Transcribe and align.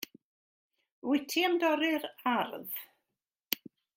Wyt 1.07 1.25
ti 1.33 1.41
am 1.47 1.55
dorri'r 1.63 2.05
ardd? 2.35 2.73